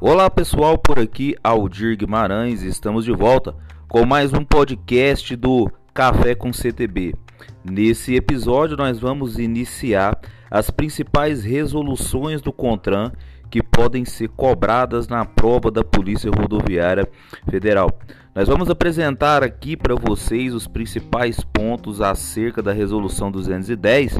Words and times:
Olá 0.00 0.30
pessoal, 0.30 0.78
por 0.78 0.96
aqui 1.00 1.34
Aldir 1.42 1.96
Guimarães, 1.96 2.62
estamos 2.62 3.04
de 3.04 3.10
volta 3.10 3.52
com 3.88 4.06
mais 4.06 4.32
um 4.32 4.44
podcast 4.44 5.34
do 5.34 5.68
Café 5.92 6.36
com 6.36 6.52
CTB. 6.52 7.16
Nesse 7.64 8.14
episódio 8.14 8.76
nós 8.76 9.00
vamos 9.00 9.40
iniciar 9.40 10.16
as 10.48 10.70
principais 10.70 11.42
resoluções 11.42 12.40
do 12.40 12.52
CONTRAN 12.52 13.10
que 13.50 13.60
podem 13.60 14.04
ser 14.04 14.28
cobradas 14.28 15.08
na 15.08 15.24
prova 15.24 15.68
da 15.68 15.82
Polícia 15.82 16.30
Rodoviária 16.30 17.08
Federal. 17.50 17.90
Nós 18.32 18.46
vamos 18.46 18.70
apresentar 18.70 19.42
aqui 19.42 19.76
para 19.76 19.96
vocês 19.96 20.54
os 20.54 20.68
principais 20.68 21.40
pontos 21.42 22.00
acerca 22.00 22.62
da 22.62 22.72
resolução 22.72 23.32
210 23.32 24.16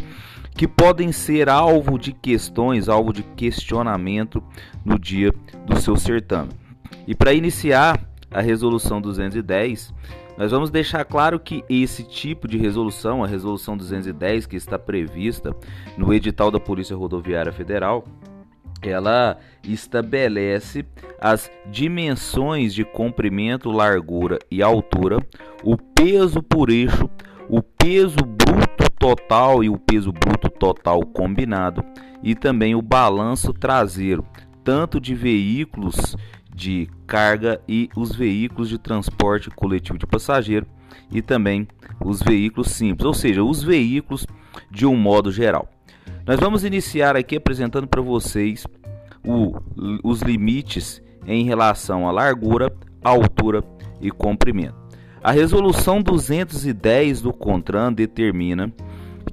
que 0.59 0.66
podem 0.66 1.12
ser 1.12 1.48
alvo 1.48 1.96
de 1.96 2.12
questões, 2.12 2.88
alvo 2.88 3.12
de 3.12 3.23
questionamento 3.23 4.42
no 4.84 4.98
dia 4.98 5.32
do 5.65 5.80
seu 5.80 5.96
certame. 5.96 6.51
E 7.06 7.15
para 7.15 7.32
iniciar 7.32 8.01
a 8.28 8.41
resolução 8.41 9.01
210, 9.01 9.95
nós 10.37 10.51
vamos 10.51 10.68
deixar 10.68 11.05
claro 11.05 11.38
que 11.38 11.62
esse 11.70 12.02
tipo 12.02 12.48
de 12.48 12.59
resolução, 12.59 13.23
a 13.23 13.27
resolução 13.29 13.77
210 13.77 14.46
que 14.46 14.56
está 14.56 14.77
prevista 14.77 15.55
no 15.96 16.12
edital 16.12 16.51
da 16.51 16.59
Polícia 16.59 16.96
Rodoviária 16.96 17.52
Federal, 17.52 18.04
ela 18.82 19.38
estabelece 19.62 20.84
as 21.20 21.48
dimensões 21.70 22.74
de 22.74 22.84
comprimento, 22.84 23.70
largura 23.70 24.40
e 24.51 24.60
altura, 24.60 25.18
o 25.62 25.77
peso 25.77 26.43
por 26.43 26.68
eixo, 26.68 27.09
o 27.48 27.62
peso 27.62 28.18
bruto 28.18 28.88
total 28.98 29.62
e 29.62 29.69
o 29.69 29.79
peso 29.79 30.12
bruto 30.12 30.48
total 30.48 31.05
combinado 31.05 31.84
e 32.23 32.34
também 32.34 32.75
o 32.75 32.83
balanço 32.83 33.52
traseiro, 33.52 34.27
tanto 34.65 35.01
de 35.01 35.15
veículos 35.15 36.16
de 36.55 36.88
carga 37.07 37.60
e 37.68 37.88
os 37.96 38.15
veículos 38.15 38.68
de 38.68 38.79
transporte 38.79 39.49
coletivo 39.51 39.99
de 39.99 40.07
passageiro 40.07 40.66
e 41.10 41.23
também 41.23 41.68
os 42.05 42.21
veículos 42.21 42.73
simples, 42.73 43.07
ou 43.07 43.15
seja, 43.15 43.45
os 43.45 43.63
veículos 43.63 44.27
de 44.71 44.85
um 44.85 44.96
modo 44.96 45.30
geral. 45.30 45.68
Nós 46.27 46.40
vamos 46.40 46.65
iniciar 46.65 47.16
aqui 47.16 47.37
apresentando 47.37 47.87
para 47.87 48.02
vocês 48.02 48.66
o, 49.24 49.55
os 50.02 50.21
limites 50.21 51.02
em 51.27 51.45
relação 51.45 52.09
à 52.09 52.10
largura, 52.10 52.74
altura 53.02 53.62
e 54.01 54.10
comprimento. 54.10 54.77
A 55.23 55.30
resolução 55.30 56.01
210 56.01 57.23
do 57.23 57.33
CONTRAN 57.33 57.93
determina 57.93 58.73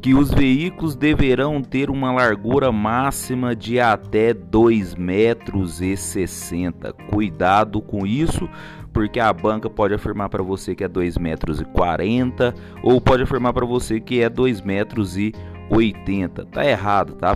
que 0.06 0.14
os 0.14 0.30
veículos 0.30 0.96
deverão 0.96 1.64
ter 1.64 1.90
uma 1.90 2.12
largura 2.12 2.72
máxima 2.72 3.56
de 3.56 3.80
até 3.80 4.36
2 4.36 4.94
metros 4.94 5.82
e 5.82 5.98
60. 5.98 6.94
Cuidado 7.10 7.82
com 7.82 8.06
isso, 8.06 8.48
porque 8.94 9.20
a 9.20 9.34
banca 9.34 9.68
pode 9.68 9.96
afirmar 9.96 10.30
para 10.30 10.44
você 10.44 10.76
que 10.76 10.84
é 10.84 10.88
2 10.88 11.18
metros 11.18 11.60
e 11.60 11.66
40 11.66 12.54
ou 12.84 13.02
pode 13.02 13.24
afirmar 13.24 13.52
para 13.52 13.66
você 13.66 14.00
que 14.00 14.22
é 14.22 14.30
2 14.30 14.62
metros 14.62 15.18
e 15.18 15.34
80. 15.72 16.46
Tá 16.52 16.64
errado, 16.64 17.16
tá? 17.16 17.36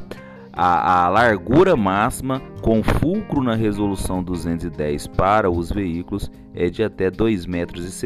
A, 0.53 1.05
a, 1.05 1.09
largura 1.09 1.75
máxima 1.75 2.39
com 2.61 2.83
fulcro 2.83 3.41
na 3.41 3.55
resolução 3.55 4.21
210 4.21 5.07
para 5.07 5.49
os 5.49 5.71
veículos 5.71 6.29
é 6.53 6.69
de 6.69 6.83
até 6.83 7.09
2,60 7.09 7.47
metros. 7.47 8.03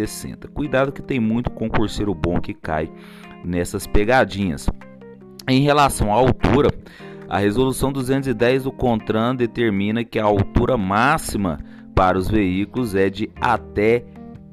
Cuidado 0.53 0.94
que 0.94 1.02
tem 1.02 1.19
muito 1.19 1.52
concurseiro 1.52 2.14
bom 2.14 2.39
que 2.39 2.53
cai 2.53 2.89
nessas 3.44 3.86
pegadinhas. 3.86 4.68
Em 5.48 5.62
relação 5.62 6.12
à 6.12 6.16
altura, 6.16 6.70
a 7.28 7.38
resolução 7.38 7.92
210 7.92 8.64
do 8.64 8.72
CONTRAN 8.72 9.36
determina 9.36 10.04
que 10.04 10.20
a 10.20 10.24
altura 10.24 10.78
máxima 10.78 11.60
para 11.96 12.18
os 12.18 12.30
veículos 12.30 12.96
é 12.96 13.09
de 13.09 13.30
até 13.40 14.03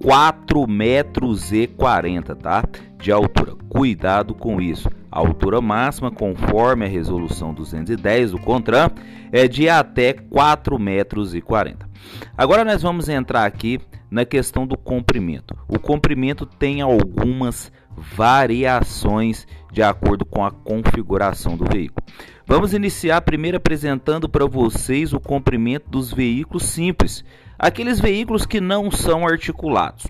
4 0.02 0.66
metros 0.66 1.52
e 1.52 1.66
40, 1.66 2.34
tá? 2.34 2.64
De 2.98 3.12
altura. 3.12 3.54
Cuidado 3.68 4.34
com 4.34 4.60
isso. 4.60 4.88
A 5.10 5.18
altura 5.18 5.60
máxima, 5.60 6.10
conforme 6.10 6.84
a 6.84 6.88
resolução 6.88 7.52
210 7.52 8.32
do 8.32 8.38
CONTRAN, 8.38 8.90
é 9.32 9.48
de 9.48 9.68
até 9.68 10.12
4 10.12 10.78
metros 10.78 11.34
40. 11.40 11.88
Agora 12.36 12.64
nós 12.64 12.82
vamos 12.82 13.08
entrar 13.08 13.44
aqui 13.44 13.80
na 14.10 14.24
questão 14.24 14.66
do 14.66 14.76
comprimento. 14.76 15.56
O 15.68 15.78
comprimento 15.78 16.46
tem 16.46 16.80
algumas 16.80 17.72
variações 17.96 19.46
de 19.72 19.82
acordo 19.82 20.24
com 20.24 20.44
a 20.44 20.50
configuração 20.50 21.56
do 21.56 21.64
veículo. 21.64 22.04
Vamos 22.46 22.72
iniciar 22.72 23.20
primeiro 23.20 23.56
apresentando 23.56 24.28
para 24.28 24.46
vocês 24.46 25.12
o 25.12 25.20
comprimento 25.20 25.88
dos 25.88 26.12
veículos 26.12 26.64
simples, 26.64 27.24
aqueles 27.58 28.00
veículos 28.00 28.46
que 28.46 28.60
não 28.60 28.90
são 28.90 29.26
articulados. 29.26 30.06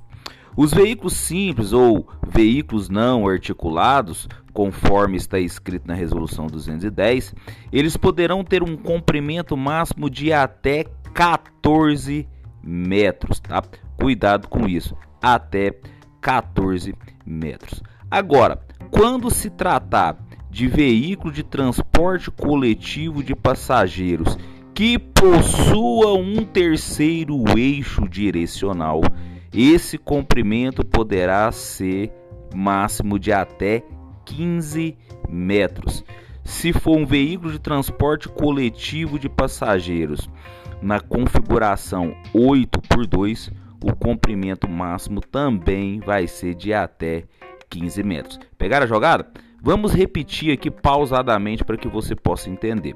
Os 0.56 0.72
veículos 0.72 1.14
simples 1.14 1.72
ou 1.72 2.08
veículos 2.28 2.88
não 2.88 3.26
articulados, 3.26 4.28
conforme 4.52 5.16
está 5.16 5.38
escrito 5.38 5.86
na 5.86 5.94
resolução 5.94 6.46
210, 6.46 7.34
eles 7.72 7.96
poderão 7.96 8.44
ter 8.44 8.62
um 8.62 8.76
comprimento 8.76 9.56
máximo 9.56 10.10
de 10.10 10.32
até 10.32 10.84
14 11.14 12.28
metros, 12.62 13.40
tá? 13.40 13.62
Cuidado 13.98 14.48
com 14.48 14.66
isso, 14.66 14.96
até 15.22 15.74
14 16.20 16.94
metros. 17.24 17.82
Agora, 18.10 18.60
quando 18.90 19.30
se 19.30 19.48
tratar 19.50 20.16
de 20.50 20.66
veículo 20.66 21.32
de 21.32 21.44
transporte 21.44 22.30
coletivo 22.30 23.22
de 23.22 23.36
passageiros 23.36 24.36
que 24.74 24.98
possua 24.98 26.14
um 26.14 26.44
terceiro 26.44 27.36
eixo 27.56 28.08
direcional, 28.08 29.00
esse 29.52 29.98
comprimento 29.98 30.84
poderá 30.84 31.50
ser 31.50 32.12
máximo 32.54 33.18
de 33.18 33.32
até 33.32 33.82
15 34.24 34.96
metros. 35.28 36.04
Se 36.44 36.72
for 36.72 36.96
um 36.96 37.06
veículo 37.06 37.52
de 37.52 37.58
transporte 37.58 38.28
coletivo 38.28 39.18
de 39.18 39.28
passageiros 39.28 40.28
na 40.80 41.00
configuração 41.00 42.14
8 42.32 42.80
por 42.82 43.06
2, 43.06 43.50
o 43.82 43.94
comprimento 43.94 44.68
máximo 44.68 45.20
também 45.20 46.00
vai 46.00 46.26
ser 46.26 46.54
de 46.54 46.72
até 46.72 47.24
15 47.68 48.02
metros. 48.02 48.40
Pegaram 48.58 48.84
a 48.84 48.88
jogada? 48.88 49.30
Vamos 49.62 49.92
repetir 49.92 50.52
aqui 50.52 50.70
pausadamente 50.70 51.64
para 51.64 51.76
que 51.76 51.88
você 51.88 52.16
possa 52.16 52.48
entender. 52.48 52.94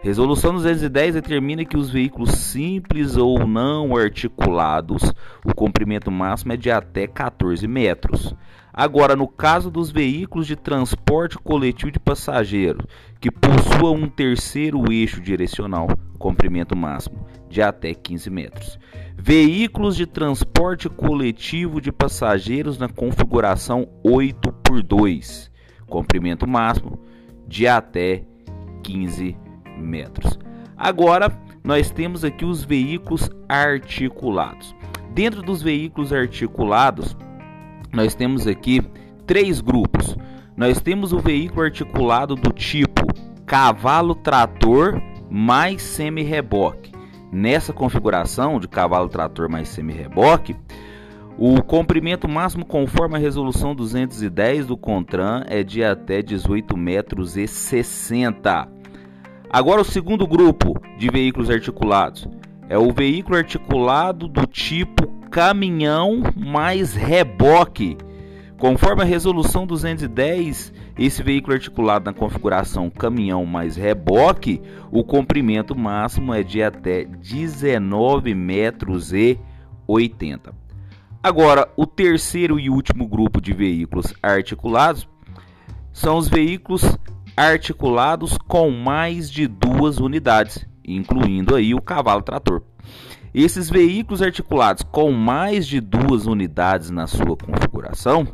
Resolução 0.00 0.52
210 0.52 1.14
determina 1.14 1.64
que 1.64 1.76
os 1.76 1.90
veículos 1.90 2.30
simples 2.30 3.16
ou 3.16 3.44
não 3.48 3.96
articulados, 3.96 5.12
o 5.44 5.52
comprimento 5.52 6.08
máximo 6.08 6.52
é 6.52 6.56
de 6.56 6.70
até 6.70 7.08
14 7.08 7.66
metros. 7.66 8.32
Agora, 8.72 9.16
no 9.16 9.26
caso 9.26 9.72
dos 9.72 9.90
veículos 9.90 10.46
de 10.46 10.54
transporte 10.54 11.36
coletivo 11.36 11.90
de 11.90 11.98
passageiros 11.98 12.86
que 13.20 13.28
possuam 13.28 13.94
um 13.94 14.08
terceiro 14.08 14.90
eixo 14.92 15.20
direcional, 15.20 15.88
comprimento 16.16 16.76
máximo 16.76 17.26
de 17.48 17.60
até 17.60 17.92
15 17.92 18.30
metros. 18.30 18.78
Veículos 19.16 19.96
de 19.96 20.06
transporte 20.06 20.88
coletivo 20.88 21.80
de 21.80 21.90
passageiros 21.90 22.78
na 22.78 22.88
configuração 22.88 23.88
8 24.04 24.52
por 24.62 24.80
2, 24.80 25.50
comprimento 25.88 26.46
máximo 26.46 27.00
de 27.48 27.66
até 27.66 28.22
15 28.84 29.24
metros. 29.24 29.47
Agora, 30.76 31.36
nós 31.64 31.90
temos 31.90 32.24
aqui 32.24 32.44
os 32.44 32.64
veículos 32.64 33.28
articulados. 33.48 34.74
Dentro 35.12 35.42
dos 35.42 35.60
veículos 35.60 36.12
articulados, 36.12 37.16
nós 37.92 38.14
temos 38.14 38.46
aqui 38.46 38.80
três 39.26 39.60
grupos. 39.60 40.16
Nós 40.56 40.80
temos 40.80 41.12
o 41.12 41.18
veículo 41.18 41.62
articulado 41.62 42.34
do 42.34 42.52
tipo 42.52 43.06
cavalo 43.44 44.14
trator 44.14 45.00
mais 45.30 45.82
semi-reboque. 45.82 46.92
Nessa 47.30 47.72
configuração 47.72 48.58
de 48.58 48.68
cavalo 48.68 49.08
trator 49.08 49.48
mais 49.48 49.68
semi-reboque, 49.68 50.56
o 51.36 51.62
comprimento 51.62 52.28
máximo 52.28 52.64
conforme 52.64 53.16
a 53.16 53.18
resolução 53.18 53.74
210 53.74 54.66
do 54.66 54.76
CONTRAN 54.76 55.44
é 55.46 55.62
de 55.62 55.84
até 55.84 56.22
18 56.22 56.76
metros 56.76 57.36
e 57.36 57.46
60. 57.46 58.77
Agora 59.50 59.80
o 59.80 59.84
segundo 59.84 60.26
grupo 60.26 60.78
de 60.98 61.08
veículos 61.08 61.48
articulados 61.48 62.28
é 62.68 62.76
o 62.76 62.92
veículo 62.92 63.38
articulado 63.38 64.28
do 64.28 64.46
tipo 64.46 65.06
caminhão 65.30 66.22
mais 66.36 66.94
reboque. 66.94 67.96
Conforme 68.58 69.02
a 69.02 69.06
resolução 69.06 69.66
210, 69.66 70.72
esse 70.98 71.22
veículo 71.22 71.54
articulado 71.54 72.04
na 72.04 72.12
configuração 72.12 72.90
caminhão 72.90 73.46
mais 73.46 73.74
reboque, 73.76 74.60
o 74.90 75.02
comprimento 75.02 75.74
máximo 75.74 76.34
é 76.34 76.42
de 76.42 76.62
até 76.62 77.04
19 77.04 78.34
metros 78.34 79.14
e 79.14 79.38
80. 79.86 80.52
Agora, 81.22 81.72
o 81.74 81.86
terceiro 81.86 82.60
e 82.60 82.68
último 82.68 83.08
grupo 83.08 83.40
de 83.40 83.54
veículos 83.54 84.12
articulados 84.22 85.08
são 85.90 86.18
os 86.18 86.28
veículos 86.28 86.98
articulados 87.38 88.36
com 88.48 88.68
mais 88.68 89.30
de 89.30 89.46
duas 89.46 89.98
unidades, 89.98 90.66
incluindo 90.84 91.54
aí 91.54 91.72
o 91.72 91.80
cavalo 91.80 92.20
trator. 92.20 92.62
Esses 93.32 93.70
veículos 93.70 94.20
articulados 94.20 94.82
com 94.82 95.12
mais 95.12 95.64
de 95.64 95.80
duas 95.80 96.26
unidades 96.26 96.90
na 96.90 97.06
sua 97.06 97.36
configuração, 97.36 98.26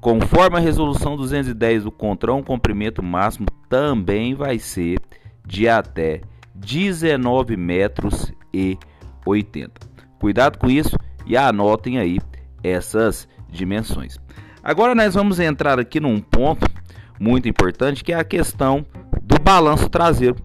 conforme 0.00 0.58
a 0.58 0.60
resolução 0.60 1.16
210 1.16 1.84
do 1.84 1.90
CONTRAN, 1.90 2.36
o 2.36 2.44
comprimento 2.44 3.02
máximo 3.02 3.48
também 3.68 4.36
vai 4.36 4.60
ser 4.60 5.00
de 5.44 5.68
até 5.68 6.20
19 6.54 7.56
metros 7.56 8.32
e 8.54 8.78
80. 9.26 9.72
Cuidado 10.20 10.56
com 10.58 10.70
isso 10.70 10.96
e 11.26 11.36
anotem 11.36 11.98
aí 11.98 12.20
essas 12.62 13.26
dimensões. 13.50 14.20
Agora 14.62 14.94
nós 14.94 15.14
vamos 15.14 15.40
entrar 15.40 15.80
aqui 15.80 15.98
num 15.98 16.20
ponto 16.20 16.76
muito 17.18 17.48
importante 17.48 18.04
que 18.04 18.12
é 18.12 18.16
a 18.16 18.24
questão 18.24 18.84
do 19.22 19.38
balanço 19.38 19.88
traseiro. 19.88 20.36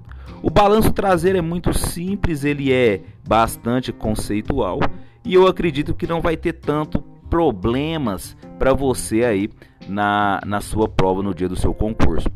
O 0.41 0.49
balanço 0.49 0.91
traseiro 0.91 1.37
é 1.37 1.41
muito 1.41 1.73
simples, 1.77 2.43
ele 2.43 2.73
é 2.73 3.01
bastante 3.27 3.91
conceitual 3.91 4.79
e 5.23 5.33
eu 5.33 5.47
acredito 5.47 5.93
que 5.93 6.07
não 6.07 6.19
vai 6.19 6.35
ter 6.35 6.53
tanto 6.53 7.01
problemas 7.29 8.35
para 8.57 8.73
você 8.73 9.23
aí 9.23 9.49
na, 9.87 10.41
na 10.45 10.59
sua 10.59 10.87
prova 10.87 11.21
no 11.21 11.33
dia 11.33 11.47
do 11.47 11.55
seu 11.55 11.73
concurso. 11.73 12.29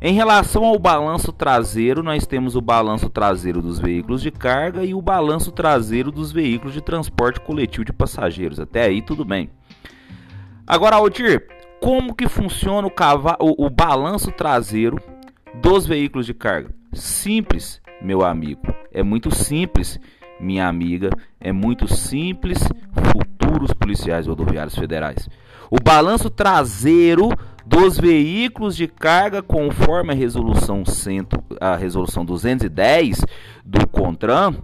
Em 0.00 0.14
relação 0.14 0.64
ao 0.64 0.78
balanço 0.78 1.32
traseiro, 1.32 2.04
nós 2.04 2.24
temos 2.24 2.54
o 2.54 2.60
balanço 2.60 3.10
traseiro 3.10 3.60
dos 3.60 3.80
veículos 3.80 4.22
de 4.22 4.30
carga 4.30 4.84
e 4.84 4.94
o 4.94 5.02
balanço 5.02 5.50
traseiro 5.50 6.12
dos 6.12 6.30
veículos 6.30 6.72
de 6.72 6.80
transporte 6.80 7.40
coletivo 7.40 7.84
de 7.84 7.92
passageiros. 7.92 8.60
Até 8.60 8.84
aí 8.84 9.02
tudo 9.02 9.24
bem. 9.24 9.50
Agora, 10.64 10.96
Aldir, 10.96 11.48
como 11.80 12.14
que 12.14 12.28
funciona 12.28 12.88
o, 12.88 12.92
o, 13.40 13.66
o 13.66 13.70
balanço 13.70 14.30
traseiro 14.32 14.98
dos 15.54 15.86
veículos 15.86 16.26
de 16.26 16.34
carga? 16.34 16.70
Simples, 16.92 17.80
meu 18.00 18.24
amigo. 18.24 18.62
É 18.92 19.02
muito 19.02 19.34
simples, 19.34 19.98
minha 20.40 20.66
amiga. 20.66 21.10
É 21.40 21.52
muito 21.52 21.86
simples, 21.92 22.58
futuros 23.12 23.72
policiais 23.72 24.26
rodoviários 24.26 24.74
federais. 24.74 25.28
O 25.70 25.76
balanço 25.82 26.30
traseiro 26.30 27.30
dos 27.66 27.98
veículos 27.98 28.74
de 28.74 28.88
carga 28.88 29.42
conforme 29.42 30.12
a 30.12 30.16
resolução, 30.16 30.84
cento, 30.86 31.42
a 31.60 31.76
resolução 31.76 32.24
210 32.24 33.24
do 33.64 33.86
CONTRAN, 33.86 34.56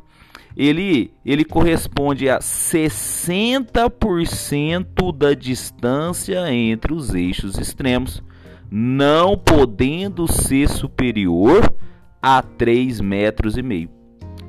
ele, 0.56 1.12
ele 1.25 1.45
corresponde 1.45 2.29
a 2.29 2.39
60% 2.39 5.17
da 5.17 5.35
distância 5.35 6.53
entre 6.53 6.95
os 6.95 7.12
eixos 7.15 7.59
extremos, 7.59 8.23
não 8.71 9.37
podendo 9.37 10.31
ser 10.31 10.69
superior 10.69 11.75
a 12.23 12.41
3 12.41 13.01
metros 13.01 13.56
e 13.56 13.62
meio. 13.62 13.91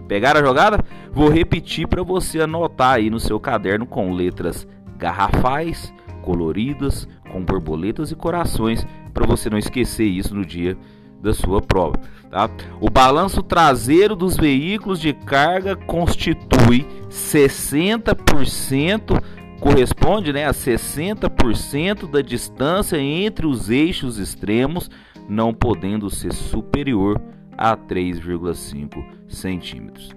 Pegaram 0.07 0.39
a 0.39 0.43
jogada? 0.43 0.85
Vou 1.11 1.29
repetir 1.29 1.87
para 1.87 2.03
você 2.03 2.41
anotar 2.41 2.93
aí 2.95 3.09
no 3.09 3.19
seu 3.19 3.39
caderno 3.39 3.87
com 3.87 4.13
letras 4.13 4.67
garrafais, 4.97 5.91
coloridas, 6.21 7.07
com 7.31 7.43
borboletas 7.43 8.11
e 8.11 8.15
corações, 8.15 8.85
para 9.13 9.25
você 9.25 9.49
não 9.49 9.57
esquecer 9.57 10.05
isso 10.05 10.35
no 10.35 10.45
dia 10.45 10.77
da 11.25 11.33
sua 11.33 11.61
prova. 11.61 11.99
Tá? 12.29 12.49
O 12.79 12.89
balanço 12.89 13.43
traseiro 13.43 14.15
dos 14.15 14.37
veículos 14.37 15.01
de 15.01 15.11
carga 15.11 15.75
constitui 15.75 16.87
60%, 17.09 19.21
corresponde 19.59 20.31
né, 20.31 20.45
a 20.45 20.51
60% 20.51 22.09
da 22.09 22.21
distância 22.21 22.97
entre 22.97 23.45
os 23.47 23.69
eixos 23.69 24.17
extremos, 24.19 24.89
não 25.27 25.53
podendo 25.53 26.09
ser 26.09 26.31
superior 26.33 27.21
a 27.57 27.75
3,5 27.75 29.03
centímetros. 29.27 30.15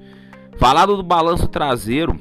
Falado 0.58 0.96
do 0.96 1.02
balanço 1.02 1.48
traseiro 1.48 2.16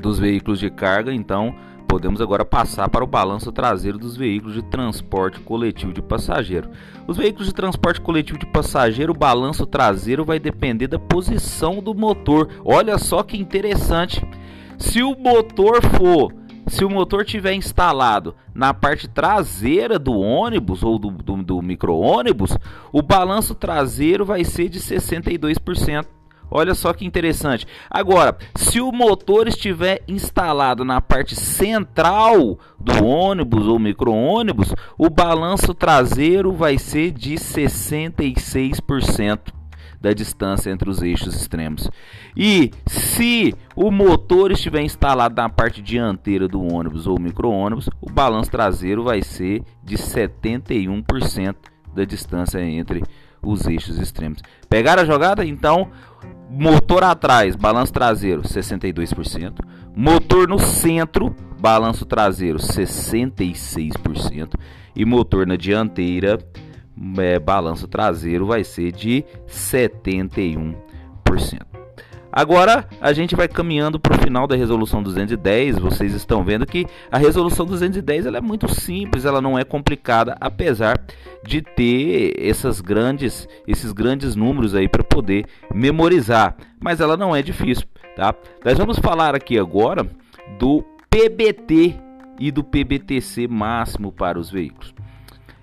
dos 0.00 0.18
veículos 0.18 0.58
de 0.58 0.68
carga, 0.68 1.14
então 1.14 1.54
Podemos 1.88 2.20
agora 2.20 2.44
passar 2.44 2.88
para 2.88 3.04
o 3.04 3.06
balanço 3.06 3.52
traseiro 3.52 3.98
dos 3.98 4.16
veículos 4.16 4.54
de 4.54 4.62
transporte 4.62 5.40
coletivo 5.40 5.92
de 5.92 6.02
passageiro. 6.02 6.70
Os 7.06 7.16
veículos 7.16 7.46
de 7.46 7.54
transporte 7.54 8.00
coletivo 8.00 8.38
de 8.38 8.46
passageiro, 8.46 9.12
o 9.12 9.18
balanço 9.18 9.66
traseiro 9.66 10.24
vai 10.24 10.38
depender 10.38 10.88
da 10.88 10.98
posição 10.98 11.82
do 11.82 11.94
motor. 11.94 12.48
Olha 12.64 12.98
só 12.98 13.22
que 13.22 13.36
interessante. 13.36 14.26
Se 14.78 15.02
o 15.02 15.16
motor 15.16 15.82
for 15.82 16.32
se 16.68 16.84
o 16.84 16.90
motor 16.90 17.24
tiver 17.24 17.54
instalado 17.54 18.34
na 18.52 18.74
parte 18.74 19.08
traseira 19.08 20.00
do 20.00 20.18
ônibus 20.18 20.82
ou 20.82 20.98
do, 20.98 21.10
do, 21.10 21.36
do 21.42 21.62
micro-ônibus, 21.62 22.58
o 22.92 23.00
balanço 23.00 23.54
traseiro 23.54 24.24
vai 24.24 24.42
ser 24.42 24.68
de 24.68 24.80
62%. 24.80 26.15
Olha 26.50 26.74
só 26.74 26.92
que 26.92 27.04
interessante. 27.04 27.66
Agora, 27.90 28.36
se 28.54 28.80
o 28.80 28.92
motor 28.92 29.48
estiver 29.48 30.02
instalado 30.06 30.84
na 30.84 31.00
parte 31.00 31.34
central 31.34 32.58
do 32.78 33.04
ônibus 33.04 33.66
ou 33.66 33.78
micro-ônibus, 33.78 34.72
o 34.96 35.10
balanço 35.10 35.74
traseiro 35.74 36.52
vai 36.52 36.78
ser 36.78 37.10
de 37.10 37.34
66% 37.34 39.40
da 40.00 40.12
distância 40.12 40.70
entre 40.70 40.88
os 40.88 41.02
eixos 41.02 41.34
extremos. 41.34 41.90
E 42.36 42.70
se 42.86 43.54
o 43.74 43.90
motor 43.90 44.52
estiver 44.52 44.82
instalado 44.82 45.34
na 45.34 45.48
parte 45.48 45.82
dianteira 45.82 46.46
do 46.46 46.62
ônibus 46.62 47.06
ou 47.06 47.18
micro-ônibus, 47.18 47.88
o 48.00 48.10
balanço 48.10 48.50
traseiro 48.50 49.02
vai 49.02 49.22
ser 49.22 49.62
de 49.82 49.96
71% 49.96 51.56
da 51.94 52.04
distância 52.04 52.62
entre 52.62 53.00
os 53.00 53.25
eixos 53.66 53.98
extremos. 53.98 54.42
Pegaram 54.68 55.02
a 55.02 55.06
jogada? 55.06 55.44
Então, 55.44 55.90
Motor 56.48 57.04
atrás, 57.04 57.56
balanço 57.56 57.92
traseiro 57.92 58.42
62%. 58.42 59.58
Motor 59.94 60.48
no 60.48 60.58
centro, 60.58 61.34
balanço 61.60 62.06
traseiro 62.06 62.58
66%. 62.58 64.54
E 64.94 65.04
motor 65.04 65.46
na 65.46 65.56
dianteira, 65.56 66.38
é, 67.18 67.38
balanço 67.38 67.88
traseiro 67.88 68.46
vai 68.46 68.62
ser 68.62 68.92
de 68.92 69.24
71%. 69.48 71.75
Agora 72.36 72.86
a 73.00 73.14
gente 73.14 73.34
vai 73.34 73.48
caminhando 73.48 73.98
para 73.98 74.14
o 74.14 74.20
final 74.20 74.46
da 74.46 74.54
resolução 74.54 75.02
210. 75.02 75.78
Vocês 75.78 76.12
estão 76.12 76.44
vendo 76.44 76.66
que 76.66 76.84
a 77.10 77.16
resolução 77.16 77.64
210 77.64 78.26
ela 78.26 78.36
é 78.36 78.40
muito 78.42 78.68
simples, 78.68 79.24
ela 79.24 79.40
não 79.40 79.58
é 79.58 79.64
complicada, 79.64 80.36
apesar 80.38 81.02
de 81.42 81.62
ter 81.62 82.34
essas 82.38 82.82
grandes, 82.82 83.48
esses 83.66 83.90
grandes 83.90 84.36
números 84.36 84.74
aí 84.74 84.86
para 84.86 85.02
poder 85.02 85.46
memorizar, 85.72 86.54
mas 86.78 87.00
ela 87.00 87.16
não 87.16 87.34
é 87.34 87.40
difícil, 87.40 87.86
tá? 88.14 88.34
Nós 88.62 88.76
vamos 88.76 88.98
falar 88.98 89.34
aqui 89.34 89.58
agora 89.58 90.06
do 90.58 90.84
PBT 91.08 91.96
e 92.38 92.50
do 92.50 92.62
PBTC 92.62 93.48
máximo 93.48 94.12
para 94.12 94.38
os 94.38 94.50
veículos. 94.50 94.94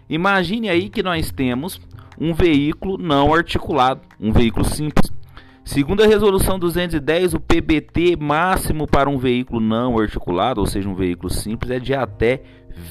Imagine 0.09 0.69
aí 0.69 0.89
que 0.89 1.03
nós 1.03 1.29
temos 1.29 1.79
um 2.19 2.33
veículo 2.33 2.97
não 2.97 3.31
articulado, 3.31 4.01
um 4.19 4.31
veículo 4.31 4.65
simples. 4.65 5.12
Segundo 5.65 6.03
a 6.03 6.07
resolução 6.07 6.59
210, 6.59 7.33
o 7.33 7.39
PBT 7.39 8.17
máximo 8.19 8.85
para 8.85 9.09
um 9.09 9.17
veículo 9.17 9.61
não 9.61 9.97
articulado, 9.97 10.59
ou 10.59 10.67
seja, 10.67 10.89
um 10.89 10.95
veículo 10.95 11.31
simples, 11.31 11.71
é 11.71 11.79
de 11.79 11.93
até 11.93 12.43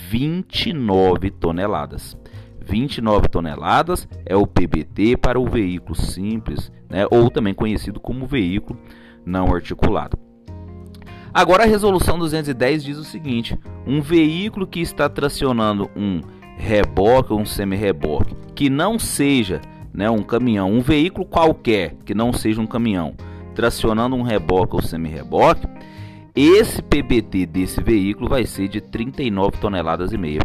29 0.08 1.30
toneladas. 1.30 2.16
29 2.64 3.28
toneladas 3.28 4.08
é 4.24 4.34
o 4.34 4.46
PBT 4.46 5.18
para 5.18 5.38
o 5.38 5.46
veículo 5.46 5.94
simples, 5.94 6.72
né, 6.88 7.06
ou 7.10 7.30
também 7.30 7.52
conhecido 7.52 8.00
como 8.00 8.26
veículo 8.26 8.78
não 9.24 9.52
articulado. 9.52 10.16
Agora 11.34 11.64
a 11.64 11.66
resolução 11.66 12.18
210 12.18 12.84
diz 12.84 12.96
o 12.96 13.04
seguinte: 13.04 13.58
um 13.86 14.00
veículo 14.00 14.66
que 14.66 14.80
está 14.80 15.08
tracionando 15.08 15.90
um 15.96 16.20
reboque 16.56 17.32
ou 17.32 17.40
um 17.40 17.46
semi-reboque 17.46 18.36
que 18.54 18.68
não 18.68 18.98
seja 18.98 19.60
né, 19.92 20.08
um 20.10 20.22
caminhão, 20.22 20.72
um 20.72 20.80
veículo 20.80 21.24
qualquer 21.24 21.94
que 22.04 22.14
não 22.14 22.32
seja 22.32 22.60
um 22.60 22.66
caminhão, 22.66 23.14
tracionando 23.54 24.16
um 24.16 24.22
reboque 24.22 24.76
ou 24.76 24.82
semi-reboque, 24.82 25.66
esse 26.34 26.80
PBT 26.82 27.46
desse 27.46 27.82
veículo 27.82 28.28
vai 28.28 28.46
ser 28.46 28.68
de 28.68 28.80
39 28.80 29.58
toneladas 29.58 30.12
e 30.12 30.18
meia. 30.18 30.40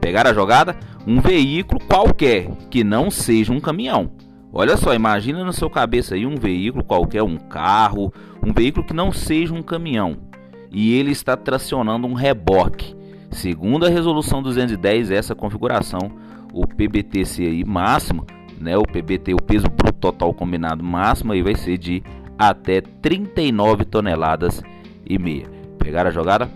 Pegar 0.00 0.26
a 0.26 0.34
jogada? 0.34 0.76
Um 1.06 1.20
veículo 1.20 1.80
qualquer 1.80 2.50
que 2.70 2.84
não 2.84 3.10
seja 3.10 3.52
um 3.52 3.60
caminhão. 3.60 4.10
Olha 4.52 4.76
só, 4.76 4.92
imagina 4.94 5.44
na 5.44 5.52
sua 5.52 5.70
cabeça 5.70 6.14
aí 6.14 6.26
um 6.26 6.36
veículo 6.36 6.84
qualquer, 6.84 7.22
um 7.22 7.36
carro, 7.36 8.12
um 8.44 8.52
veículo 8.52 8.84
que 8.84 8.92
não 8.92 9.12
seja 9.12 9.54
um 9.54 9.62
caminhão 9.62 10.30
e 10.70 10.94
ele 10.94 11.10
está 11.10 11.36
tracionando 11.36 12.06
um 12.06 12.14
reboque. 12.14 12.94
Segundo 13.30 13.86
a 13.86 13.88
resolução 13.88 14.42
210, 14.42 15.10
essa 15.10 15.34
configuração, 15.34 16.12
o 16.52 16.66
PBTC 16.66 17.44
aí 17.44 17.64
máximo 17.64 18.26
né, 18.60 18.76
o 18.76 18.82
PBT, 18.82 19.34
o 19.34 19.42
peso 19.42 19.68
bruto 19.68 19.98
total 19.98 20.34
combinado 20.34 20.84
máximo 20.84 21.32
aí 21.32 21.42
vai 21.42 21.54
ser 21.54 21.78
de 21.78 22.02
até 22.38 22.80
39 22.80 23.84
toneladas 23.86 24.62
e 25.04 25.18
meia. 25.18 25.50
Pegaram 25.78 26.10
a 26.10 26.12
jogada? 26.12 26.50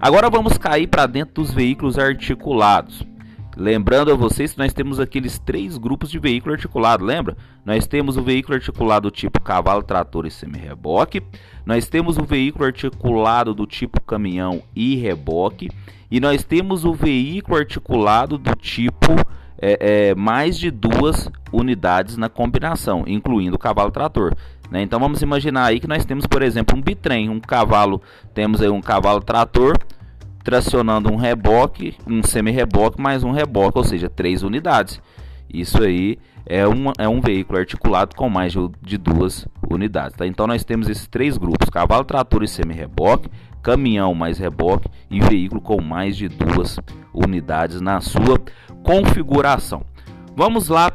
Agora 0.00 0.30
vamos 0.30 0.56
cair 0.56 0.86
para 0.86 1.06
dentro 1.06 1.34
dos 1.34 1.52
veículos 1.52 1.98
articulados. 1.98 3.04
Lembrando 3.56 4.12
a 4.12 4.14
vocês 4.14 4.52
que 4.52 4.58
nós 4.58 4.72
temos 4.72 5.00
aqueles 5.00 5.36
três 5.40 5.76
grupos 5.76 6.10
de 6.10 6.20
veículo 6.20 6.54
articulado, 6.54 7.04
lembra? 7.04 7.36
Nós 7.64 7.88
temos 7.88 8.16
o 8.16 8.22
veículo 8.22 8.54
articulado 8.54 9.10
tipo 9.10 9.40
cavalo, 9.40 9.82
trator 9.82 10.26
e 10.26 10.30
semi-reboque. 10.30 11.20
Nós 11.66 11.88
temos 11.88 12.16
o 12.16 12.24
veículo 12.24 12.66
articulado 12.66 13.52
do 13.52 13.66
tipo 13.66 14.00
caminhão 14.00 14.62
e 14.76 14.94
reboque. 14.94 15.68
E 16.08 16.20
nós 16.20 16.44
temos 16.44 16.84
o 16.84 16.94
veículo 16.94 17.58
articulado 17.58 18.38
do 18.38 18.54
tipo 18.54 19.12
é, 19.60 20.10
é, 20.10 20.14
mais 20.14 20.58
de 20.58 20.70
duas 20.70 21.28
unidades 21.52 22.16
na 22.16 22.28
combinação, 22.28 23.04
incluindo 23.06 23.56
o 23.56 23.58
cavalo-trator. 23.58 24.34
Né? 24.70 24.82
Então 24.82 25.00
vamos 25.00 25.22
imaginar 25.22 25.66
aí 25.66 25.80
que 25.80 25.88
nós 25.88 26.04
temos, 26.04 26.26
por 26.26 26.42
exemplo, 26.42 26.76
um 26.76 26.80
bitrem, 26.80 27.28
um 27.28 27.40
cavalo, 27.40 28.00
temos 28.34 28.60
aí 28.62 28.68
um 28.68 28.80
cavalo-trator 28.80 29.76
tracionando 30.44 31.12
um 31.12 31.16
reboque, 31.16 31.94
um 32.06 32.22
semi-reboque 32.22 33.00
mais 33.00 33.22
um 33.22 33.32
reboque, 33.32 33.76
ou 33.76 33.84
seja, 33.84 34.08
três 34.08 34.42
unidades. 34.42 35.00
Isso 35.52 35.82
aí 35.82 36.18
é 36.46 36.66
um, 36.66 36.90
é 36.98 37.06
um 37.06 37.20
veículo 37.20 37.58
articulado 37.58 38.16
com 38.16 38.30
mais 38.30 38.52
de, 38.52 38.58
de 38.80 38.96
duas 38.96 39.46
unidades. 39.70 40.16
Tá? 40.16 40.26
Então 40.26 40.46
nós 40.46 40.64
temos 40.64 40.88
esses 40.88 41.06
três 41.06 41.36
grupos: 41.36 41.68
cavalo, 41.68 42.04
trator 42.04 42.42
e 42.42 42.48
semi-reboque, 42.48 43.28
caminhão 43.68 44.14
mais 44.14 44.38
reboque 44.38 44.88
e 45.10 45.20
veículo 45.20 45.60
com 45.60 45.78
mais 45.78 46.16
de 46.16 46.26
duas 46.26 46.78
unidades 47.12 47.82
na 47.82 48.00
sua 48.00 48.40
configuração. 48.82 49.82
Vamos 50.34 50.70
lá 50.70 50.90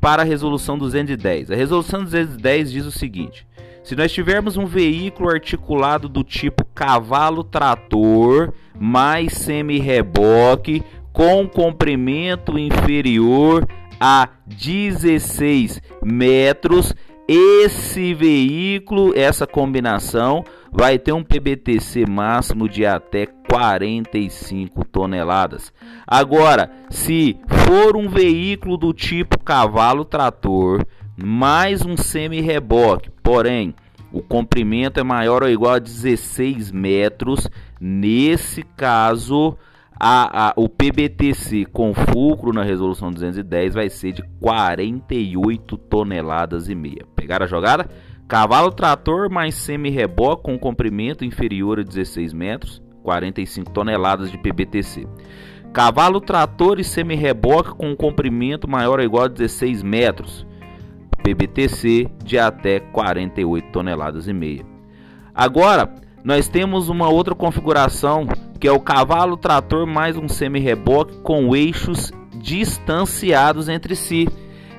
para 0.00 0.22
a 0.22 0.24
resolução 0.24 0.78
210. 0.78 1.50
A 1.50 1.56
resolução 1.56 2.04
210 2.04 2.70
diz 2.70 2.86
o 2.86 2.92
seguinte: 2.92 3.44
se 3.82 3.96
nós 3.96 4.12
tivermos 4.12 4.56
um 4.56 4.66
veículo 4.66 5.30
articulado 5.30 6.08
do 6.08 6.22
tipo 6.22 6.64
cavalo-trator 6.72 8.52
mais 8.78 9.32
semi-reboque 9.32 10.80
com 11.12 11.48
comprimento 11.48 12.56
inferior 12.56 13.66
a 13.98 14.28
16 14.46 15.82
metros, 16.00 16.94
esse 17.26 18.14
veículo, 18.14 19.12
essa 19.16 19.44
combinação, 19.44 20.44
vai 20.72 20.98
ter 20.98 21.12
um 21.12 21.22
PBTC 21.22 22.06
máximo 22.08 22.66
de 22.66 22.86
até 22.86 23.26
45 23.26 24.84
toneladas. 24.86 25.70
Agora, 26.06 26.70
se 26.88 27.38
for 27.66 27.94
um 27.96 28.08
veículo 28.08 28.78
do 28.78 28.94
tipo 28.94 29.38
cavalo-trator 29.38 30.84
mais 31.22 31.84
um 31.84 31.96
semi-reboque, 31.96 33.10
porém 33.22 33.74
o 34.10 34.22
comprimento 34.22 34.98
é 34.98 35.02
maior 35.02 35.42
ou 35.42 35.50
igual 35.50 35.74
a 35.74 35.78
16 35.78 36.72
metros. 36.72 37.48
Nesse 37.80 38.62
caso, 38.62 39.56
a, 39.98 40.48
a, 40.48 40.52
o 40.56 40.68
PBTC 40.68 41.66
com 41.66 41.94
fulcro 41.94 42.52
na 42.52 42.62
resolução 42.62 43.10
210 43.10 43.74
vai 43.74 43.88
ser 43.88 44.12
de 44.12 44.22
48 44.40 45.76
toneladas 45.76 46.68
e 46.68 46.74
meia. 46.74 47.06
Pegaram 47.14 47.44
a 47.44 47.48
jogada? 47.48 47.88
Cavalo 48.32 48.72
trator 48.72 49.28
mais 49.28 49.54
semi-reboque 49.54 50.44
com 50.44 50.58
comprimento 50.58 51.22
inferior 51.22 51.78
a 51.78 51.82
16 51.82 52.32
metros, 52.32 52.82
45 53.02 53.70
toneladas 53.72 54.30
de 54.30 54.38
PBTC. 54.38 55.06
Cavalo 55.70 56.18
trator 56.18 56.80
e 56.80 56.84
semi-reboque 56.84 57.74
com 57.74 57.94
comprimento 57.94 58.66
maior 58.66 59.00
ou 59.00 59.04
igual 59.04 59.24
a 59.24 59.28
16 59.28 59.82
metros, 59.82 60.46
PBTC 61.22 62.08
de 62.24 62.38
até 62.38 62.80
48 62.80 63.70
toneladas 63.70 64.26
e 64.26 64.32
meia. 64.32 64.64
Agora, 65.34 65.94
nós 66.24 66.48
temos 66.48 66.88
uma 66.88 67.10
outra 67.10 67.34
configuração 67.34 68.26
que 68.58 68.66
é 68.66 68.72
o 68.72 68.80
cavalo 68.80 69.36
trator 69.36 69.86
mais 69.86 70.16
um 70.16 70.26
semi-reboque 70.26 71.18
com 71.18 71.54
eixos 71.54 72.10
distanciados 72.36 73.68
entre 73.68 73.94
si. 73.94 74.26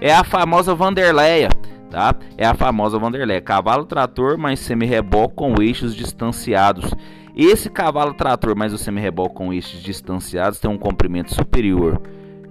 É 0.01 0.11
a 0.11 0.23
famosa 0.23 0.73
Vanderleia, 0.73 1.49
tá? 1.93 2.13
É 2.35 2.45
a 2.45 2.55
famosa 2.55 2.97
Vanderleia, 2.97 3.39
cavalo 3.39 3.85
trator 3.85 4.35
mais 4.35 4.59
semi-reboque 4.59 5.35
com 5.35 5.61
eixos 5.61 5.95
distanciados. 5.95 6.91
Esse 7.37 7.69
cavalo 7.69 8.15
trator 8.15 8.55
mais 8.55 8.73
o 8.73 8.79
semi-reboque 8.79 9.35
com 9.35 9.53
eixos 9.53 9.79
distanciados 9.79 10.59
tem 10.59 10.71
um 10.71 10.77
comprimento 10.77 11.35
superior, 11.35 12.01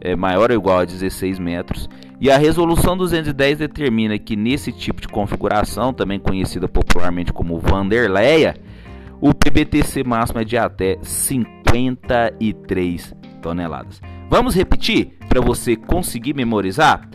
é 0.00 0.14
maior 0.14 0.52
ou 0.52 0.56
igual 0.56 0.78
a 0.78 0.84
16 0.84 1.40
metros 1.40 1.88
e 2.20 2.30
a 2.30 2.38
resolução 2.38 2.96
210 2.96 3.58
determina 3.58 4.16
que 4.16 4.36
nesse 4.36 4.70
tipo 4.70 5.00
de 5.00 5.08
configuração, 5.08 5.92
também 5.92 6.20
conhecida 6.20 6.68
popularmente 6.68 7.32
como 7.32 7.58
Vanderleia, 7.58 8.54
o 9.20 9.34
PBTC 9.34 10.04
máximo 10.04 10.38
é 10.40 10.44
de 10.44 10.56
até 10.56 10.98
53 11.02 13.12
toneladas. 13.40 14.00
Vamos 14.30 14.54
repetir 14.54 15.14
para 15.28 15.40
você 15.40 15.74
conseguir 15.74 16.32
memorizar? 16.32 17.08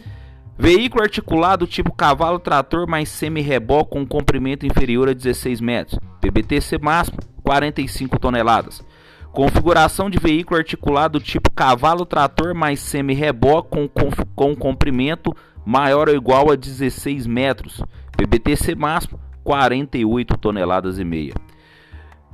Veículo 0.59 1.03
articulado 1.03 1.67
tipo 1.67 1.93
cavalo 1.93 2.39
trator 2.39 2.87
mais 2.87 3.09
semi-reboque 3.09 3.91
com 3.91 4.07
comprimento 4.07 4.65
inferior 4.65 5.07
a 5.07 5.13
16 5.13 5.61
metros. 5.61 5.99
PBTC 6.19 6.79
máximo 6.79 7.19
45 7.43 8.17
toneladas. 8.17 8.83
Configuração 9.31 10.09
de 10.09 10.17
veículo 10.17 10.57
articulado 10.57 11.19
tipo 11.19 11.51
cavalo-trator 11.51 12.55
mais 12.55 12.79
semi-reboque 12.79 13.69
com, 13.69 13.87
com, 13.87 14.09
com 14.35 14.55
comprimento 14.55 15.31
maior 15.63 16.09
ou 16.09 16.15
igual 16.15 16.51
a 16.51 16.55
16 16.55 17.27
metros. 17.27 17.83
PBTC 18.17 18.73
máximo 18.73 19.19
48 19.43 20.37
toneladas 20.37 20.97
e 20.97 21.03
meia. 21.03 21.35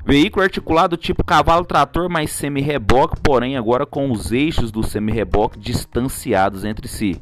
Veículo 0.06 0.44
articulado 0.44 0.96
tipo 0.96 1.26
cavalo-trator 1.26 2.10
mais 2.10 2.32
semi-reboque, 2.32 3.20
porém 3.22 3.58
agora 3.58 3.86
com 3.86 4.10
os 4.10 4.32
eixos 4.32 4.72
do 4.72 4.82
semi-reboque 4.82 5.60
distanciados 5.60 6.64
entre 6.64 6.88
si. 6.88 7.22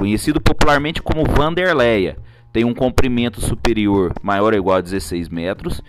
Conhecido 0.00 0.40
popularmente 0.40 1.02
como 1.02 1.26
Vanderleia. 1.26 2.16
Tem 2.50 2.64
um 2.64 2.72
comprimento 2.72 3.38
superior 3.38 4.14
maior 4.22 4.54
ou 4.54 4.58
igual 4.58 4.78
a 4.78 4.80
16 4.80 5.28
metros 5.28 5.82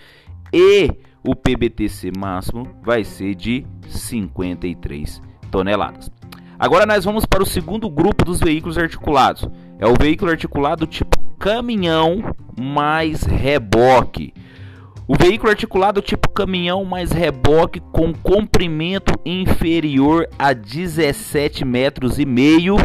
e 0.52 0.92
o 1.26 1.34
PBTC 1.34 2.12
máximo 2.20 2.68
vai 2.84 3.06
ser 3.06 3.34
de 3.36 3.66
53 3.88 5.22
toneladas. 5.50 6.12
Agora 6.60 6.86
nós 6.86 7.06
vamos 7.06 7.26
para 7.26 7.42
o 7.42 7.46
segundo 7.46 7.90
grupo 7.90 8.26
dos 8.26 8.42
veículos 8.42 8.78
articulados. 8.78 9.48
É 9.80 9.88
o 9.88 9.96
veículo 9.98 10.30
articulado 10.30 10.86
tipo 10.86 11.18
caminhão 11.40 12.36
mais 12.60 13.24
reboque. 13.24 14.34
O 15.08 15.16
veículo 15.16 15.52
articulado 15.52 16.02
tipo 16.02 16.30
caminhão 16.30 16.84
mais 16.84 17.14
reboque 17.14 17.80
com 17.80 18.14
comprimento 18.14 19.18
inferior 19.26 20.28
a 20.38 20.52
17 20.52 21.64
metros 21.64 22.20
e 22.20 22.26
meio, 22.26 22.76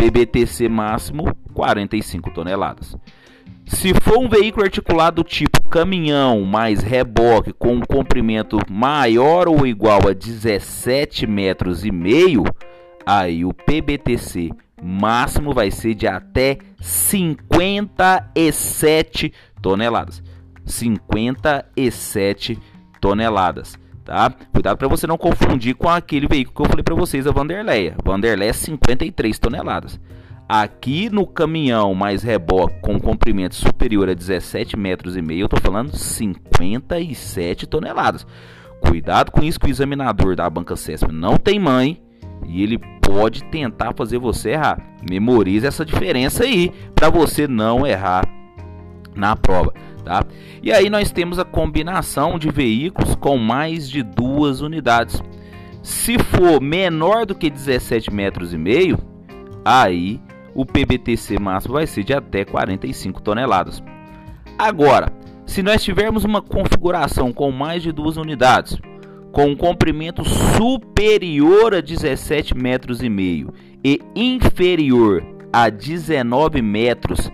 PBTC 0.00 0.66
máximo 0.66 1.36
45 1.52 2.30
toneladas. 2.30 2.96
Se 3.66 3.92
for 4.00 4.16
um 4.16 4.30
veículo 4.30 4.64
articulado 4.64 5.22
tipo 5.22 5.60
caminhão 5.68 6.40
mais 6.40 6.80
reboque 6.80 7.52
com 7.52 7.74
um 7.74 7.82
comprimento 7.82 8.56
maior 8.66 9.46
ou 9.46 9.66
igual 9.66 10.08
a 10.08 10.14
17 10.14 11.26
metros 11.26 11.84
e 11.84 11.92
meio, 11.92 12.44
aí 13.04 13.44
o 13.44 13.52
PBTC 13.52 14.48
máximo 14.82 15.52
vai 15.52 15.70
ser 15.70 15.94
de 15.94 16.06
até 16.06 16.56
57 16.80 19.34
toneladas. 19.60 20.22
57 20.64 22.58
toneladas, 23.02 23.78
tá? 24.10 24.34
Cuidado 24.52 24.76
para 24.76 24.88
você 24.88 25.06
não 25.06 25.16
confundir 25.16 25.76
com 25.76 25.88
aquele 25.88 26.26
veículo 26.26 26.56
que 26.56 26.62
eu 26.62 26.66
falei 26.66 26.82
para 26.82 26.96
vocês, 26.96 27.28
a 27.28 27.30
Vanderleia. 27.30 27.94
Vanderleia 28.04 28.50
é 28.50 28.52
53 28.52 29.38
toneladas. 29.38 30.00
Aqui 30.48 31.08
no 31.08 31.24
caminhão 31.24 31.94
mais 31.94 32.24
reboque 32.24 32.80
com 32.82 32.98
comprimento 32.98 33.54
superior 33.54 34.08
a 34.08 34.14
17 34.14 34.76
metros 34.76 35.16
e 35.16 35.22
meio, 35.22 35.42
eu 35.42 35.46
estou 35.46 35.60
falando 35.60 35.96
57 35.96 37.68
toneladas. 37.68 38.26
Cuidado 38.80 39.30
com 39.30 39.44
isso 39.44 39.60
que 39.60 39.68
o 39.68 39.70
examinador 39.70 40.34
da 40.34 40.50
banca 40.50 40.74
CESP 40.74 41.12
não 41.12 41.36
tem 41.36 41.60
mãe 41.60 42.02
e 42.48 42.64
ele 42.64 42.78
pode 43.00 43.44
tentar 43.44 43.94
fazer 43.94 44.18
você 44.18 44.50
errar. 44.50 44.82
Memorize 45.08 45.64
essa 45.64 45.84
diferença 45.84 46.42
aí 46.42 46.72
para 46.96 47.10
você 47.10 47.46
não 47.46 47.86
errar 47.86 48.24
na 49.14 49.36
prova, 49.36 49.72
tá? 50.00 50.24
E 50.62 50.72
aí 50.72 50.90
nós 50.90 51.10
temos 51.10 51.38
a 51.38 51.44
combinação 51.44 52.38
de 52.38 52.50
veículos 52.50 53.14
com 53.14 53.36
mais 53.36 53.88
de 53.88 54.02
duas 54.02 54.60
unidades. 54.60 55.22
Se 55.82 56.18
for 56.18 56.60
menor 56.60 57.24
do 57.24 57.34
que 57.34 57.48
17 57.48 58.12
metros 58.12 58.52
e 58.52 58.58
meio, 58.58 58.98
aí 59.64 60.20
o 60.54 60.66
PBTC 60.66 61.38
máximo 61.38 61.74
vai 61.74 61.86
ser 61.86 62.04
de 62.04 62.12
até 62.12 62.44
45 62.44 63.22
toneladas. 63.22 63.82
Agora, 64.58 65.12
se 65.46 65.62
nós 65.62 65.82
tivermos 65.82 66.24
uma 66.24 66.42
configuração 66.42 67.32
com 67.32 67.50
mais 67.50 67.82
de 67.82 67.92
duas 67.92 68.16
unidades, 68.16 68.78
com 69.32 69.46
um 69.46 69.56
comprimento 69.56 70.24
superior 70.24 71.74
a 71.74 71.80
17 71.80 72.56
metros 72.56 73.02
e 73.02 73.08
meio 73.08 73.52
e 73.82 74.00
inferior 74.14 75.24
a 75.52 75.68
19 75.68 76.60
metros 76.62 77.30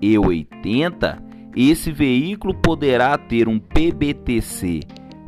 e 0.00 0.18
80, 0.18 1.25
esse 1.56 1.90
veículo 1.90 2.54
poderá 2.54 3.16
ter 3.16 3.48
um 3.48 3.58
PBTC 3.58 4.80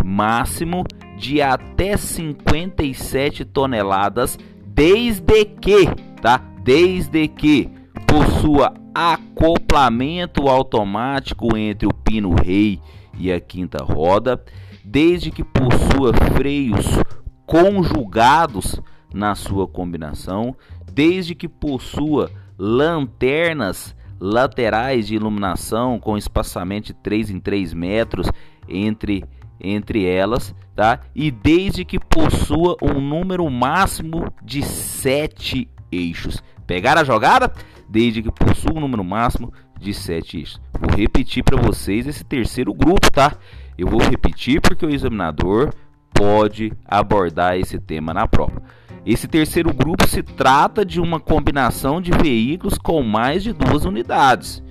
máximo 0.05 0.85
de 1.17 1.41
até 1.41 1.97
57 1.97 3.45
toneladas 3.47 4.39
desde 4.67 5.45
que, 5.45 5.87
tá? 6.21 6.41
Desde 6.63 7.27
que 7.27 7.71
possua 8.07 8.75
acoplamento 8.95 10.49
automático 10.49 11.57
entre 11.57 11.87
o 11.87 11.95
pino 11.95 12.35
rei 12.35 12.81
e 13.19 13.33
a 13.33 13.41
quinta 13.41 13.83
roda, 13.83 14.43
desde 14.85 15.31
que 15.31 15.43
possua 15.43 16.13
freios 16.37 16.87
conjugados 17.47 18.81
na 19.13 19.35
sua 19.35 19.67
combinação, 19.67 20.55
desde 20.93 21.35
que 21.35 21.49
possua 21.49 22.31
lanternas 22.59 23.95
laterais 24.21 25.07
de 25.07 25.15
iluminação 25.15 25.99
com 25.99 26.17
espaçamento 26.17 26.87
de 26.89 26.95
3 26.95 27.31
em 27.31 27.41
3 27.41 27.73
metros 27.75 28.29
entre, 28.69 29.25
entre 29.61 30.05
elas, 30.05 30.55
tá? 30.75 31.01
E 31.15 31.31
desde 31.31 31.85
que 31.85 31.99
possua 31.99 32.77
um 32.83 33.01
número 33.01 33.49
máximo 33.51 34.33
de 34.43 34.63
7 34.63 35.69
eixos. 35.91 36.43
Pegar 36.67 36.99
a 36.99 37.05
jogada? 37.05 37.53
Desde 37.89 38.23
que 38.23 38.31
possua 38.31 38.77
um 38.77 38.81
número 38.81 39.03
máximo 39.03 39.53
de 39.79 39.95
7 39.95 40.39
eixos. 40.39 40.61
Vou 40.79 40.97
repetir 40.97 41.43
para 41.43 41.61
vocês 41.61 42.07
esse 42.07 42.25
terceiro 42.25 42.75
grupo, 42.75 43.11
tá? 43.11 43.37
Eu 43.77 43.87
vou 43.87 44.01
repetir 44.01 44.61
porque 44.61 44.85
o 44.85 44.91
examinador 44.91 45.73
pode 46.13 46.73
abordar 46.85 47.57
esse 47.57 47.79
tema 47.79 48.13
na 48.13 48.27
prova. 48.27 48.63
Esse 49.09 49.27
terceiro 49.27 49.73
grupo 49.73 50.07
se 50.07 50.23
trata 50.23 50.85
de 50.85 51.01
uma 51.01 51.19
combinação 51.19 51.99
de 51.99 52.11
veículos 52.11 52.77
com 52.77 53.03
mais 53.03 53.43
de 53.43 53.55
duas 53.55 53.87
unidades. 53.87 54.63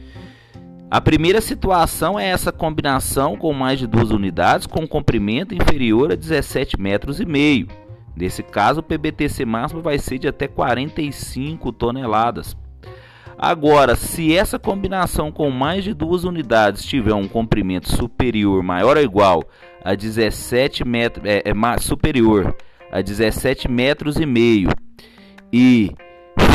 A 0.92 1.02
primeira 1.02 1.42
situação 1.42 2.20
é 2.20 2.28
essa 2.28 2.52
combinação 2.52 3.36
com 3.36 3.52
mais 3.52 3.80
de 3.80 3.88
duas 3.88 4.12
unidades 4.12 4.68
com 4.68 4.88
comprimento 4.88 5.56
inferior 5.56 6.12
a 6.12 6.16
17 6.16 6.80
metros 6.80 7.20
e 7.20 7.26
meio. 7.26 7.68
Nesse 8.16 8.44
caso, 8.44 8.82
o 8.82 8.84
PBTC 8.84 9.44
máximo 9.44 9.82
vai 9.82 9.98
ser 9.98 10.20
de 10.20 10.28
até 10.28 10.48
45 10.48 11.72
toneladas. 11.72 12.56
Agora, 13.40 13.96
se 13.96 14.38
essa 14.38 14.60
combinação 14.60 15.32
com 15.32 15.50
mais 15.50 15.84
de 15.84 15.96
duas 15.96 16.24
unidades 16.24 16.86
tiver 16.86 17.16
um 17.16 17.28
comprimento 17.28 17.90
superior, 17.92 18.62
maior 18.62 18.98
ou 18.98 19.04
igual 19.04 19.44
a 19.84 19.96
17 19.96 20.86
metros, 20.86 21.26
é, 21.26 21.42
é 21.44 21.80
superior 21.80 22.56
a 22.92 23.02
17 23.02 23.70
metros 23.70 24.18
e 24.18 24.26
meio 24.26 24.70
e 25.52 25.92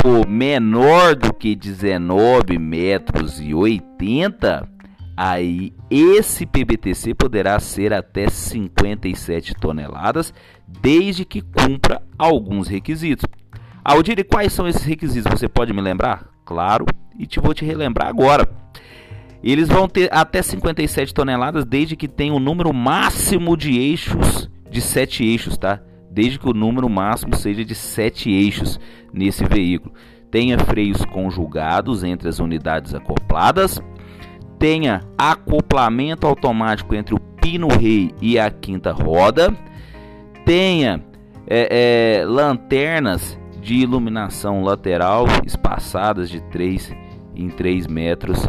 for 0.00 0.26
menor 0.26 1.14
do 1.14 1.32
que 1.32 1.54
19 1.54 2.58
metros 2.58 3.40
e 3.40 3.54
80, 3.54 4.68
aí 5.16 5.72
esse 5.90 6.44
PBTC 6.44 7.14
poderá 7.14 7.58
ser 7.60 7.92
até 7.92 8.28
57 8.28 9.54
toneladas, 9.54 10.32
desde 10.66 11.24
que 11.24 11.40
cumpra 11.40 12.02
alguns 12.18 12.68
requisitos. 12.68 13.24
Aldir, 13.84 14.18
e 14.18 14.24
quais 14.24 14.52
são 14.52 14.66
esses 14.68 14.84
requisitos? 14.84 15.30
Você 15.32 15.48
pode 15.48 15.72
me 15.72 15.80
lembrar? 15.80 16.28
Claro, 16.44 16.86
e 17.18 17.26
te 17.26 17.40
vou 17.40 17.54
te 17.54 17.64
relembrar 17.64 18.08
agora. 18.08 18.48
Eles 19.42 19.68
vão 19.68 19.88
ter 19.88 20.08
até 20.12 20.40
57 20.40 21.12
toneladas 21.12 21.64
desde 21.64 21.96
que 21.96 22.06
tenha 22.06 22.32
um 22.32 22.38
número 22.38 22.72
máximo 22.72 23.56
de 23.56 23.76
eixos 23.76 24.48
de 24.70 24.80
7 24.80 25.24
eixos, 25.24 25.58
tá? 25.58 25.80
Desde 26.12 26.38
que 26.38 26.48
o 26.48 26.52
número 26.52 26.88
máximo 26.90 27.34
seja 27.34 27.64
de 27.64 27.74
7 27.74 28.30
eixos 28.30 28.78
nesse 29.12 29.44
veículo. 29.44 29.94
Tenha 30.30 30.58
freios 30.58 31.04
conjugados 31.06 32.04
entre 32.04 32.28
as 32.28 32.38
unidades 32.38 32.94
acopladas, 32.94 33.82
tenha 34.58 35.00
acoplamento 35.16 36.26
automático 36.26 36.94
entre 36.94 37.14
o 37.14 37.20
pino 37.20 37.68
rei 37.68 38.12
e 38.20 38.38
a 38.38 38.50
quinta 38.50 38.92
roda, 38.92 39.54
tenha 40.44 41.02
é, 41.46 42.20
é, 42.20 42.24
lanternas 42.24 43.38
de 43.60 43.74
iluminação 43.74 44.62
lateral 44.62 45.26
espaçadas 45.44 46.28
de 46.28 46.40
3 46.44 46.94
em 47.34 47.48
3 47.48 47.86
metros 47.86 48.46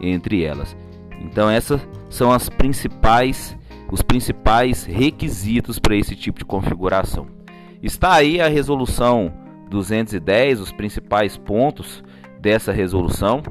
entre 0.00 0.44
elas. 0.44 0.76
Então 1.20 1.48
essas 1.48 1.86
são 2.10 2.30
as 2.32 2.48
principais 2.48 3.56
os 3.90 4.02
principais 4.02 4.84
requisitos 4.84 5.78
para 5.78 5.96
esse 5.96 6.14
tipo 6.14 6.38
de 6.38 6.44
configuração. 6.44 7.26
Está 7.82 8.14
aí 8.14 8.40
a 8.40 8.48
resolução 8.48 9.32
210, 9.70 10.60
os 10.60 10.72
principais 10.72 11.36
pontos 11.36 12.02
dessa 12.40 12.72
resolução 12.72 13.42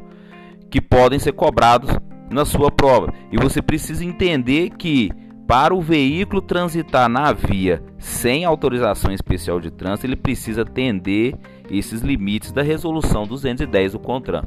que 0.69 0.81
podem 0.81 1.19
ser 1.19 1.33
cobrados 1.33 1.89
na 2.29 2.45
sua 2.45 2.71
prova. 2.71 3.13
E 3.31 3.37
você 3.37 3.61
precisa 3.61 4.03
entender 4.03 4.71
que 4.71 5.11
para 5.47 5.75
o 5.75 5.81
veículo 5.81 6.41
transitar 6.41 7.07
na 7.07 7.31
via 7.31 7.83
sem 7.99 8.45
autorização 8.45 9.11
especial 9.11 9.59
de 9.59 9.69
trânsito, 9.69 10.07
ele 10.07 10.15
precisa 10.15 10.63
atender 10.63 11.35
esses 11.69 12.01
limites 12.01 12.51
da 12.51 12.63
resolução 12.63 13.27
210 13.27 13.93
do 13.93 13.99
CONTRAN. 13.99 14.43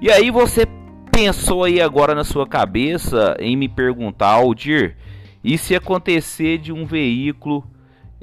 E 0.00 0.10
aí 0.10 0.30
você 0.30 0.66
pensou 1.10 1.64
aí 1.64 1.80
agora 1.80 2.14
na 2.14 2.24
sua 2.24 2.46
cabeça 2.46 3.36
em 3.40 3.56
me 3.56 3.68
perguntar, 3.68 4.34
Aldir, 4.34 4.96
e 5.42 5.56
se 5.56 5.74
acontecer 5.74 6.58
de 6.58 6.72
um 6.72 6.84
veículo 6.84 7.64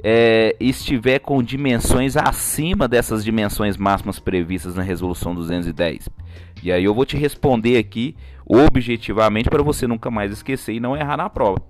é, 0.02 0.54
estiver 0.60 1.18
com 1.18 1.42
dimensões 1.42 2.16
acima 2.16 2.86
dessas 2.86 3.24
dimensões 3.24 3.76
máximas 3.76 4.18
previstas 4.18 4.74
na 4.74 4.82
resolução 4.82 5.34
210? 5.34 6.08
E 6.62 6.72
aí 6.72 6.84
eu 6.84 6.94
vou 6.94 7.04
te 7.04 7.16
responder 7.16 7.78
aqui 7.78 8.16
objetivamente 8.46 9.50
para 9.50 9.62
você 9.62 9.86
nunca 9.86 10.10
mais 10.10 10.32
esquecer 10.32 10.74
e 10.74 10.80
não 10.80 10.96
errar 10.96 11.16
na 11.16 11.28
prova. 11.28 11.60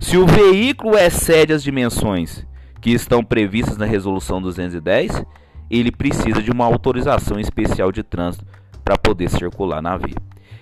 Se 0.00 0.16
o 0.16 0.26
veículo 0.26 0.96
excede 0.96 1.52
as 1.52 1.62
dimensões 1.62 2.46
que 2.80 2.90
estão 2.90 3.24
previstas 3.24 3.76
na 3.76 3.86
resolução 3.86 4.42
210, 4.42 5.24
ele 5.70 5.90
precisa 5.90 6.42
de 6.42 6.50
uma 6.50 6.64
autorização 6.64 7.38
especial 7.38 7.90
de 7.92 8.02
trânsito 8.02 8.44
para 8.84 8.98
poder 8.98 9.30
circular 9.30 9.80
na 9.80 9.96
via. 9.96 10.16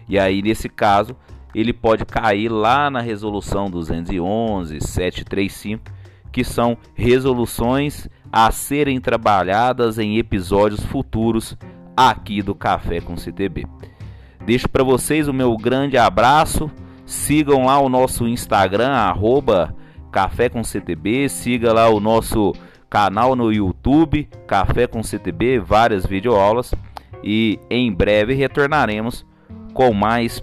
E 0.08 0.18
aí 0.18 0.42
nesse 0.42 0.68
caso, 0.68 1.16
ele 1.54 1.72
pode 1.72 2.04
cair 2.04 2.48
lá 2.48 2.90
na 2.90 3.00
resolução 3.00 3.70
211, 3.70 4.80
735, 4.80 5.84
que 6.30 6.44
são 6.44 6.76
resoluções 6.94 8.08
a 8.32 8.50
serem 8.50 9.00
trabalhadas 9.00 9.98
em 9.98 10.18
episódios 10.18 10.84
futuros 10.84 11.56
aqui 11.96 12.42
do 12.42 12.54
Café 12.54 13.00
com 13.00 13.16
CTB. 13.16 13.66
Deixo 14.44 14.68
para 14.68 14.82
vocês 14.82 15.28
o 15.28 15.32
meu 15.32 15.56
grande 15.56 15.98
abraço 15.98 16.70
Sigam 17.12 17.66
lá 17.66 17.78
o 17.78 17.90
nosso 17.90 18.26
Instagram, 18.26 18.90
arroba 18.90 19.74
Café 20.10 20.48
com 20.48 20.64
CTB. 20.64 21.28
Siga 21.28 21.72
lá 21.72 21.88
o 21.88 22.00
nosso 22.00 22.54
canal 22.88 23.36
no 23.36 23.52
YouTube, 23.52 24.28
Café 24.46 24.86
com 24.86 25.02
CTB, 25.02 25.58
várias 25.58 26.06
videoaulas. 26.06 26.74
E 27.22 27.58
em 27.68 27.92
breve 27.92 28.34
retornaremos 28.34 29.26
com 29.74 29.92
mais 29.92 30.42